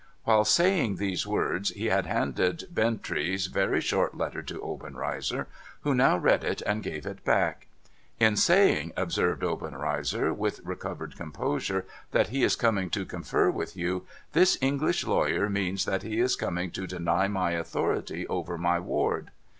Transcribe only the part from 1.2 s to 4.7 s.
words, he had handed Bintrey's very short letter to